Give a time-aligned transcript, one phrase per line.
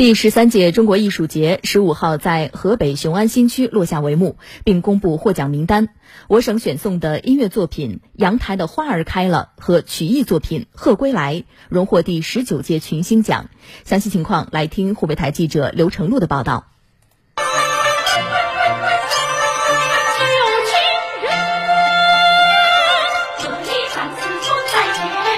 [0.00, 5.90] 第十三届中国艺术节十五号在河北雄安新区落下帷幕，并公布获奖名单。
[6.26, 11.34] 我省选送的音乐作品《阳台的花儿开了》和曲艺作品《鹤归来》
[11.68, 13.50] 荣获第十九届群星奖。
[13.84, 16.64] 详细情况来听湖北台记者刘成禄的报道。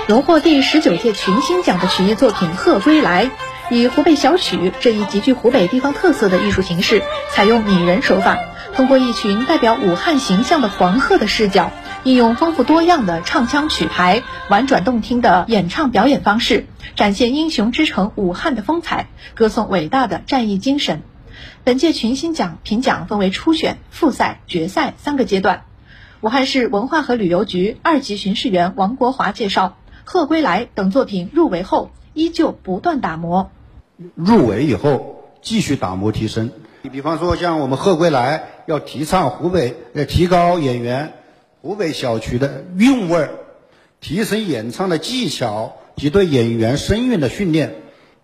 [0.06, 3.26] 荣获第十九届群星奖的曲艺作品《鹤归来》。
[3.70, 8.38] 以湖北小曲这一极具湖北地方特色的艺术形式，采用拟人手法，
[8.74, 11.70] 通过一群代表武汉形象的黄鹤的视角，
[12.04, 21.02] 应用丰富多样的唱腔曲牌、婉转动听的演唱表演方式，展现英雄之城武汉的风采，歌颂伟大的战役精神。
[21.64, 25.64] 本届群星奖评奖分为初选、复赛、决赛三个阶段。
[26.20, 33.50] 武汉市文化和旅游局二级巡视员王国华介绍，《鹤归来》等作品入围后，依旧不断打磨。
[34.14, 36.50] 入围以后继续打磨提升。
[36.82, 41.12] 你比方说，像我们贺归来要提倡湖北，要，提高演员
[41.60, 43.30] 湖北小曲的韵味儿，
[44.00, 47.76] 提升演唱的技巧及对演员声韵的训练，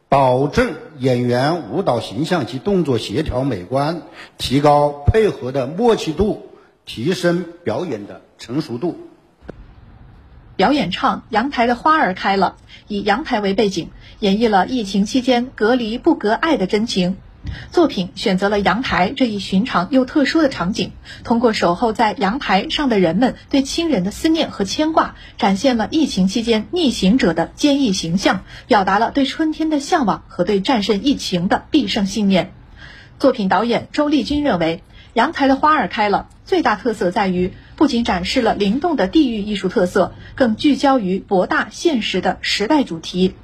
[0.08, 4.02] 保证演员舞蹈形象及动作协调美观，
[4.38, 6.48] 提高配合的默契度，
[6.84, 8.96] 提升表演的成熟度。
[10.58, 12.56] 表演唱《阳台的花儿开了》，
[12.88, 17.16] 以阳台为背景，演绎了疫情期间隔离不隔爱的真情。
[17.70, 20.90] 作品选择了阳台这一寻常又特殊的场景，
[21.22, 32.52] 通过守候在阳台上的人们对亲人的思念和牵挂，展现了疫情期间逆行者的坚毅形象，表达了对春天的向往和对战胜疫情的必胜信念。
[33.20, 34.82] 作品导演周丽君认为。
[35.14, 43.36] 阳台的花儿开了，最大特色在于不仅展示了灵动的地域艺术特色，更聚焦于博大现实的时代主题。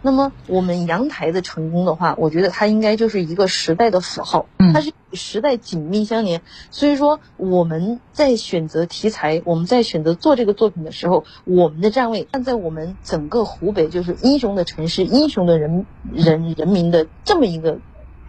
[0.00, 6.40] 那么，我们阳台的成功的话，我觉得它应该就是一个时代的符号，它是与时代紧密相连。
[6.70, 17.78] 所以说，我们在选择题材，我们在选择做这个作品的时候，我们的站位站在我们整个湖北就是英雄的城市、英雄的人人人民的这么一个。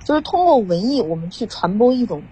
[0.04, 2.24] 就是通过文艺，我们去传播一种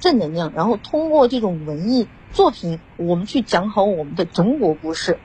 [0.00, 5.18] 正能量，然后通过这种文艺作品，我们去讲好我们的中国故事。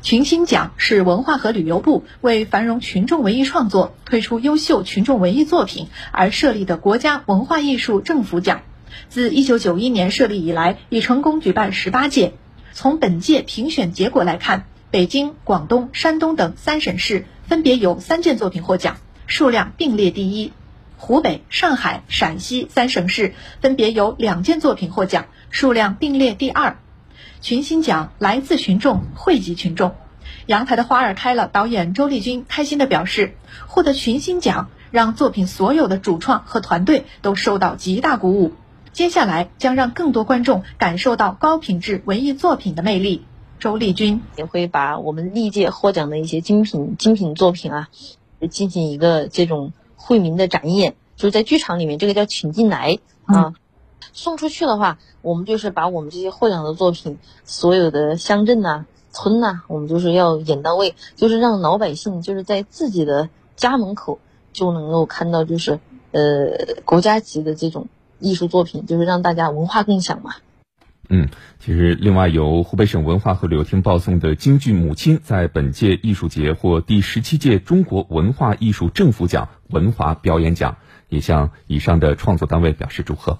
[0.00, 8.62] 群星奖是文化和旅游部为繁荣群众文艺创作、推出优秀群众文艺作品而设立的国家文化艺术政府奖。
[9.08, 12.34] 自1991年设立以来，已成功举办十八届。
[12.72, 20.52] 从本届评选结果来看，北京、广东、山东等三省市分别有三件作品获奖，数量并列第一。
[20.98, 26.76] 湖北、上海、陕西三省市分别有两件作品获奖，数量并列第二。
[27.40, 29.94] 群星奖来自群众，惠及群众。
[30.46, 33.36] 阳台的花儿开了，导演周丽君开心地表示，
[33.68, 38.52] 获得群星奖让作品所有的主创和团队都受到极大鼓舞。
[38.92, 43.24] 接下来将让更多观众感受到高品质文艺作品的魅力。
[43.60, 47.88] 周丽君也会把我们历届获奖的一些精品精品作品啊，
[48.50, 49.72] 进行一个这种。
[49.98, 53.52] 惠民的展演，就是在剧场里面，这个叫请进来啊。
[54.14, 64.18] 送出去的话，我们就是把我们这些获奖的作品，所有的乡镇呐、村呐，我们就是要演到位，就是让老百姓就是在自己的家门口
[64.52, 65.78] 就能够看到，就是
[66.12, 67.88] 呃国家级的这种
[68.18, 70.36] 艺术作品，就是让大家文化共享嘛。
[71.10, 71.28] 嗯，
[71.58, 80.76] 其实另外由湖北省文化和旅游厅报送的京剧《母亲》在本届艺术节获第十七届中国文化艺术政府奖文华表演奖，
[81.08, 83.38] 也向以上的创作单位表示祝贺。